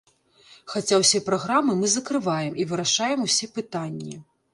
Хаця 0.71 0.95
ўсе 1.01 1.19
праграмы 1.27 1.75
мы 1.81 1.89
закрываем 1.97 2.57
і 2.63 2.65
вырашаем 2.71 3.19
усе 3.27 3.51
пытанні. 3.59 4.17